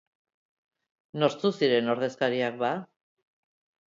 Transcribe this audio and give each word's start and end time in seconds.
Nortzuk 1.23 1.55
ziren 1.63 1.91
ordezkariak, 1.95 2.57
ba? 2.65 2.71